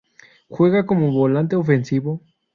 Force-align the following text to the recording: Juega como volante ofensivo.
Juega 0.49 0.87
como 0.87 1.11
volante 1.11 1.55
ofensivo. 1.55 2.23